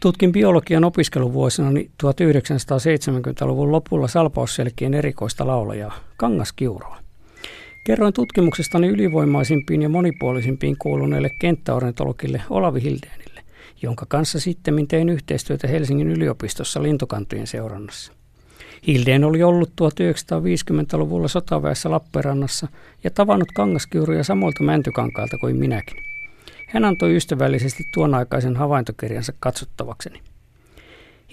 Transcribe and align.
Tutkin 0.00 0.32
biologian 0.32 0.84
opiskeluvuosina 0.84 1.70
1970-luvun 1.70 3.72
lopulla 3.72 4.08
salpausselkien 4.08 4.94
erikoista 4.94 5.46
laulajaa, 5.46 5.94
Kangaskiuroa. 6.16 6.96
Kerroin 7.84 8.12
tutkimuksestani 8.12 8.88
ylivoimaisimpiin 8.88 9.82
ja 9.82 9.88
monipuolisimpiin 9.88 10.76
kuuluneelle 10.78 11.30
kenttäornitologille 11.38 12.42
Olavi 12.50 12.82
Hildeenille, 12.82 13.40
jonka 13.82 14.06
kanssa 14.08 14.40
sitten 14.40 14.88
tein 14.88 15.08
yhteistyötä 15.08 15.68
Helsingin 15.68 16.10
yliopistossa 16.10 16.82
lintukantojen 16.82 17.46
seurannassa. 17.46 18.12
Hildeen 18.86 19.24
oli 19.24 19.42
ollut 19.42 19.70
1950-luvulla 19.70 21.28
sotaväessä 21.28 21.90
Lappeenrannassa 21.90 22.68
ja 23.04 23.10
tavannut 23.10 23.52
kangaskiuruja 23.52 24.24
samoilta 24.24 24.62
mäntykankailta 24.62 25.38
kuin 25.38 25.56
minäkin. 25.56 26.09
Hän 26.72 26.84
antoi 26.84 27.16
ystävällisesti 27.16 27.84
tuon 27.94 28.14
aikaisen 28.14 28.56
havaintokirjansa 28.56 29.32
katsottavakseni. 29.40 30.20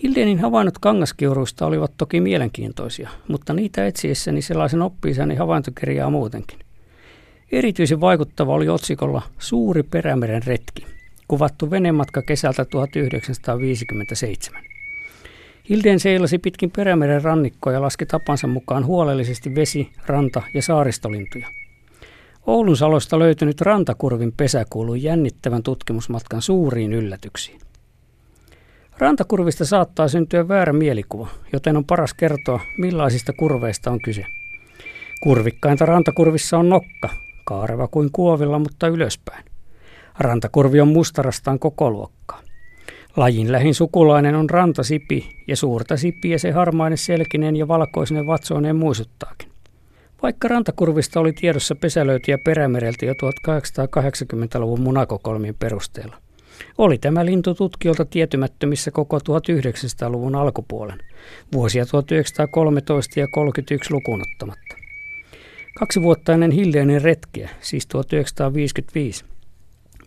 Hildeenin 0.04 0.40
havainnot 0.40 0.78
kangaskiuruista 0.78 1.66
olivat 1.66 1.92
toki 1.98 2.22
mielenkiintoisia, 2.22 3.10
mutta 3.28 3.54
niitä 3.54 3.88
etsiessäni 3.88 4.42
sellaisen 4.42 4.82
oppiisani 4.82 5.36
havaintokirjaa 5.36 6.10
muutenkin. 6.10 6.60
Erityisen 7.52 8.02
vaikuttava 8.02 8.54
oli 8.54 8.70
otsikolla 8.70 9.22
Suuri 9.40 9.84
Perämeren 9.84 10.44
retki, 10.46 10.86
kuvattu 11.28 11.72
venematka 11.72 12.22
kesältä 12.22 12.66
1957. 12.66 14.64
Hildeen 15.70 16.00
seilasi 16.00 16.38
pitkin 16.38 16.72
Perämeren 16.76 17.24
rannikkoa 17.24 17.74
ja 17.74 17.82
laski 17.82 18.06
tapansa 18.06 18.48
mukaan 18.48 18.86
huolellisesti 18.86 19.56
vesi-, 19.56 19.90
ranta- 20.06 20.42
ja 20.54 20.62
saaristolintuja. 20.62 21.48
Oulun 22.48 22.78
salosta 22.78 23.20
löytynyt 23.20 23.62
Rantakurvin 23.62 24.34
pesä 24.38 24.66
kuului 24.70 25.04
jännittävän 25.04 25.64
tutkimusmatkan 25.64 26.42
suuriin 26.42 26.94
yllätyksiin. 26.94 27.60
Rantakurvista 28.98 29.66
saattaa 29.66 30.08
syntyä 30.08 30.48
väärä 30.48 30.74
mielikuva, 30.74 31.28
joten 31.54 31.78
on 31.78 31.86
paras 31.86 32.14
kertoa, 32.14 32.60
millaisista 32.78 33.34
kurveista 33.34 33.92
on 33.92 34.02
kyse. 34.02 34.26
Kurvikkainta 35.24 35.86
rantakurvissa 35.86 36.58
on 36.58 36.70
nokka, 36.70 37.10
kaareva 37.46 37.88
kuin 37.88 38.10
kuovilla, 38.12 38.60
mutta 38.60 38.88
ylöspäin. 38.88 39.46
Rantakurvi 40.20 40.82
on 40.82 40.88
mustarastaan 40.88 41.60
koko 41.60 41.92
luokkaa. 41.92 42.42
Lajin 43.18 43.52
lähin 43.52 43.76
sukulainen 43.76 44.36
on 44.36 44.50
rantasipi 44.50 45.30
ja 45.48 45.56
suurta 45.56 45.98
sipiä 45.98 46.38
se 46.38 46.52
harmainen 46.52 46.98
selkinen 46.98 47.56
ja 47.56 47.68
valkoisinen 47.68 48.28
vatsoineen 48.28 48.76
muistuttaakin. 48.76 49.47
Vaikka 50.22 50.48
rantakurvista 50.48 51.20
oli 51.20 51.34
tiedossa 51.34 51.76
pesälöityjä 51.76 52.38
perämereltä 52.38 53.06
jo 53.06 53.14
1880-luvun 53.14 54.82
munakokolmien 54.82 55.56
perusteella, 55.56 56.18
oli 56.78 56.98
tämä 56.98 57.26
lintu 57.26 57.56
tutkijoilta 57.56 58.06
tietymättömissä 58.06 58.92
koko 58.92 59.18
1900-luvun 59.18 60.36
alkupuolen, 60.36 61.00
vuosia 61.54 61.86
1913 61.86 63.20
ja 63.20 63.28
31 63.28 63.94
lukuun 63.94 64.22
ottamatta. 64.22 64.76
Kaksi 65.80 66.02
vuotta 66.02 66.34
ennen 66.34 66.52
Hildeenin 66.52 67.02
retkeä, 67.02 67.50
siis 67.62 67.88
1955, 67.88 69.26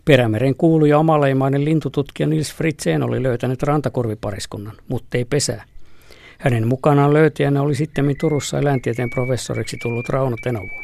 Perämeren 0.05 0.55
kuuluja 0.55 0.99
omaleimainen 0.99 1.65
lintututkija 1.65 2.27
Nils 2.27 2.53
Fritzen 2.53 3.03
oli 3.03 3.23
löytänyt 3.23 3.63
rantakurvipariskunnan, 3.63 4.75
mutta 4.87 5.17
ei 5.17 5.25
pesää. 5.25 5.63
Hänen 6.41 6.67
mukanaan 6.67 7.13
löytäjänä 7.13 7.61
oli 7.61 7.75
sitten 7.75 8.15
Turussa 8.19 8.59
eläintieteen 8.59 9.09
professoriksi 9.09 9.77
tullut 9.81 10.09
Rauno 10.09 10.35
Tenovuo. 10.43 10.83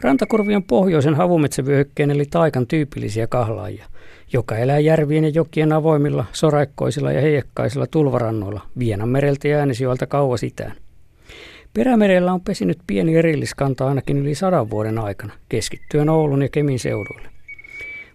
Rantakurvion 0.00 0.62
pohjoisen 0.62 1.14
havumetsävyöhykkeen 1.14 2.10
eli 2.10 2.24
taikan 2.30 2.66
tyypillisiä 2.66 3.26
kahlaajia, 3.26 3.86
joka 4.32 4.56
elää 4.56 4.78
järvien 4.78 5.24
ja 5.24 5.30
jokien 5.34 5.72
avoimilla, 5.72 6.24
soraikkoisilla 6.32 7.12
ja 7.12 7.20
heijakkaisilla 7.20 7.86
tulvarannoilla 7.86 8.60
mereltä 9.06 9.48
ja 9.48 9.58
Äänesjoelta 9.58 10.06
kauas 10.06 10.42
itään. 10.42 10.76
Perämerellä 11.74 12.32
on 12.32 12.40
pesinyt 12.40 12.78
pieni 12.86 13.16
erilliskanta 13.16 13.88
ainakin 13.88 14.18
yli 14.18 14.34
sadan 14.34 14.70
vuoden 14.70 14.98
aikana, 14.98 15.32
keskittyen 15.48 16.08
Oulun 16.08 16.42
ja 16.42 16.48
Kemin 16.48 16.78
seuduille. 16.78 17.28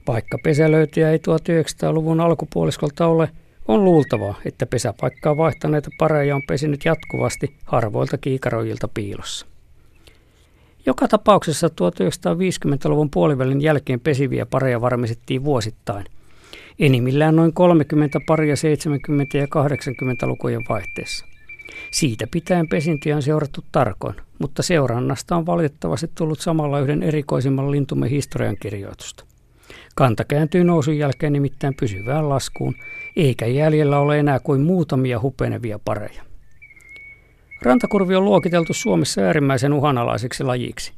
Vaikka 0.08 0.38
pesälöytyjä 0.44 1.12
ei 1.12 1.18
1900-luvun 1.18 2.20
alkupuoliskolta 2.20 3.08
ole, 3.08 3.30
on 3.68 3.86
luultavaa, 3.86 4.36
että 4.46 4.66
pesäpaikkaa 4.66 5.38
vaihtaneita 5.38 5.90
pareja 5.98 6.36
on 6.36 6.42
pesinyt 6.48 6.86
jatkuvasti 6.86 7.56
harvoilta 7.66 8.18
kiikaroijilta 8.18 8.88
piilossa. 8.88 9.46
Joka 10.86 11.08
tapauksessa 11.08 11.68
1950-luvun 11.68 13.10
puolivälin 13.10 13.62
jälkeen 13.62 14.00
pesiviä 14.00 14.46
pareja 14.46 14.82
varmistettiin 14.82 15.44
vuosittain. 15.44 16.06
Enimmillään 16.80 17.36
noin 17.36 17.54
30 17.54 18.20
paria 18.28 18.56
70- 18.56 18.58
ja 19.38 19.46
80-lukujen 19.46 20.62
vaihteessa. 20.70 21.26
Siitä 21.92 22.28
pitäen 22.32 22.68
pesintiä 22.70 23.16
on 23.16 23.22
seurattu 23.22 23.64
tarkoin, 23.72 24.16
mutta 24.40 24.64
seurannasta 24.64 25.36
on 25.36 25.46
valitettavasti 25.46 26.12
tullut 26.16 26.40
samalla 26.40 26.80
yhden 26.80 27.04
erikoisimman 27.04 27.72
lintumme 27.72 28.10
historiankirjoitusta. 28.10 29.26
Kanta 29.96 30.24
kääntyy 30.24 30.64
nousun 30.64 30.98
jälkeen 30.98 31.34
nimittäin 31.34 31.74
pysyvään 31.80 32.30
laskuun, 32.30 32.76
eikä 33.16 33.46
jäljellä 33.46 34.00
ole 34.00 34.20
enää 34.20 34.40
kuin 34.40 34.62
muutamia 34.62 35.20
hupenevia 35.20 35.80
pareja. 35.86 36.24
Rantakurvi 37.62 38.16
on 38.16 38.26
luokiteltu 38.26 38.74
Suomessa 38.74 39.22
äärimmäisen 39.22 39.74
uhanalaiseksi 39.74 40.44
lajiksi, 40.44 40.94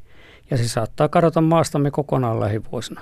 ja 0.52 0.57
se 0.57 0.68
saattaa 0.68 1.09
kadota 1.09 1.41
maastamme 1.41 1.91
kokonaan 1.91 2.40
lähivuosina. 2.40 3.02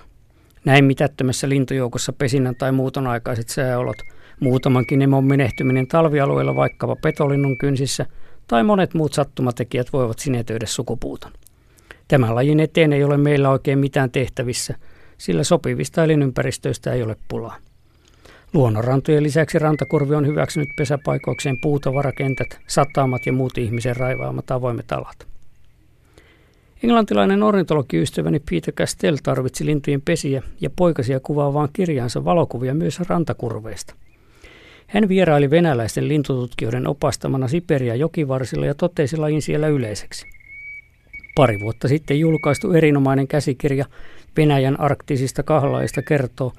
Näin 0.65 0.85
mitättömässä 0.85 1.49
lintujoukossa 1.49 2.13
pesinnän 2.13 2.55
tai 2.55 2.71
muuton 2.71 3.07
aikaiset 3.07 3.49
sääolot, 3.49 3.97
muutamankin 4.39 5.01
emon 5.01 5.25
menehtyminen 5.25 5.87
talvialueella 5.87 6.55
vaikkapa 6.55 6.95
petolinnun 6.95 7.57
kynsissä 7.57 8.05
tai 8.47 8.63
monet 8.63 8.93
muut 8.93 9.13
sattumatekijät 9.13 9.93
voivat 9.93 10.19
sinetöidä 10.19 10.65
sukupuuton. 10.65 11.31
Tämän 12.07 12.35
lajin 12.35 12.59
eteen 12.59 12.93
ei 12.93 13.03
ole 13.03 13.17
meillä 13.17 13.49
oikein 13.49 13.79
mitään 13.79 14.11
tehtävissä– 14.11 14.75
sillä 15.17 15.43
sopivista 15.43 16.03
elinympäristöistä 16.03 16.93
ei 16.93 17.03
ole 17.03 17.15
pulaa. 17.27 17.57
Luonnonrantojen 18.53 19.23
lisäksi 19.23 19.59
rantakurvi 19.59 20.15
on 20.15 20.27
hyväksynyt 20.27 20.69
pesäpaikoikseen 20.77 21.57
puutavarakentät, 21.61 22.59
satamat 22.67 23.25
ja 23.25 23.33
muut 23.33 23.57
ihmisen 23.57 23.95
raivaamat 23.95 24.51
avoimet 24.51 24.91
alat. 24.91 25.27
Englantilainen 26.83 27.43
ornitologiystäväni 27.43 28.39
Peter 28.51 28.73
Castell 28.73 29.17
tarvitsi 29.23 29.65
lintujen 29.65 30.01
pesiä 30.01 30.43
ja 30.61 30.69
poikasia 30.69 31.19
kuvaavaan 31.19 31.69
kirjaansa 31.73 32.25
valokuvia 32.25 32.73
myös 32.73 32.99
rantakurveista. 32.99 33.95
Hän 34.87 35.09
vieraili 35.09 35.49
venäläisten 35.49 36.07
lintututkijoiden 36.07 36.87
opastamana 36.87 37.47
Siperia 37.47 37.95
jokivarsilla 37.95 38.65
ja 38.65 38.75
totesi 38.75 39.17
lajin 39.17 39.41
siellä 39.41 39.67
yleiseksi. 39.67 40.36
Pari 41.37 41.59
vuotta 41.59 41.87
sitten 41.87 42.19
julkaistu 42.19 42.71
erinomainen 42.71 43.27
käsikirja 43.27 43.85
Venäjän 44.37 44.79
arktisista 44.79 45.43
kahlaista 45.43 46.01
kertoo, 46.01 46.53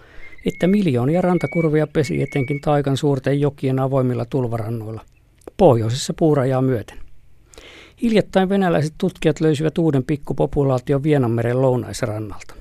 että 0.47 0.67
miljoonia 0.67 1.21
rantakurvia 1.21 1.87
pesi 1.87 2.23
etenkin 2.23 2.61
taikan 2.61 2.97
suurten 2.97 3.41
jokien 3.41 3.79
avoimilla 3.79 4.25
tulvarannoilla, 4.25 5.01
pohjoisessa 5.57 6.15
puurajaa 6.19 6.63
myöten. 6.63 6.99
Hiljattain 8.03 8.49
venäläiset 8.49 8.95
tutkijat 8.99 9.41
löysivät 9.41 9.79
uuden 9.79 10.05
pikkupopulaation 10.05 11.03
Vienanmeren 11.03 11.63
lounaisrannalta. 11.63 12.55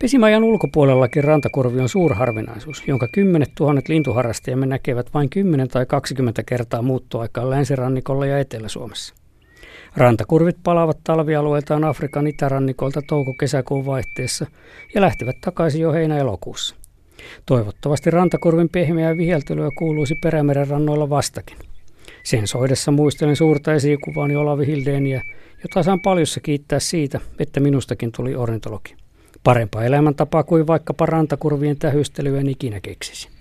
Pesimajan 0.00 0.44
ulkopuolellakin 0.44 1.24
rantakurvi 1.24 1.80
on 1.80 1.88
suurharvinaisuus, 1.88 2.82
jonka 2.86 3.08
kymmenet 3.08 3.50
tuhannet 3.54 3.88
lintuharrastajamme 3.88 4.66
näkevät 4.66 5.14
vain 5.14 5.30
10 5.30 5.68
tai 5.68 5.86
20 5.86 6.42
kertaa 6.42 6.82
muuttoaikaan 6.82 7.50
länsirannikolla 7.50 8.26
ja 8.26 8.38
Etelä-Suomessa. 8.38 9.14
Rantakurvit 9.96 10.56
palaavat 10.62 10.98
talvialueeltaan 11.04 11.84
Afrikan 11.84 12.26
itärannikolta 12.26 13.02
touko-kesäkuun 13.02 13.86
vaihteessa 13.86 14.46
ja 14.94 15.00
lähtevät 15.00 15.36
takaisin 15.40 15.80
jo 15.80 15.92
heinä-elokuussa. 15.92 16.76
Toivottavasti 17.46 18.10
rantakurvin 18.10 18.68
pehmeää 18.68 19.16
viheltelyä 19.16 19.68
kuuluisi 19.78 20.14
Perämeren 20.22 20.68
rannoilla 20.68 21.10
vastakin. 21.10 21.56
Sen 22.22 22.46
soidessa 22.46 22.90
muistelen 22.90 23.36
suurta 23.36 23.74
esikuvaani 23.74 24.36
Olavi 24.36 24.66
Hildeeniä, 24.66 25.22
jota 25.62 25.82
saan 25.82 26.00
paljossa 26.00 26.40
kiittää 26.40 26.78
siitä, 26.78 27.20
että 27.38 27.60
minustakin 27.60 28.12
tuli 28.12 28.36
ornitologi. 28.36 28.94
Parempaa 29.44 29.84
elämäntapaa 29.84 30.42
kuin 30.42 30.66
vaikkapa 30.66 31.06
rantakurvien 31.06 31.78
tähystelyä 31.78 32.40
en 32.40 32.48
ikinä 32.48 32.80
keksisi. 32.80 33.37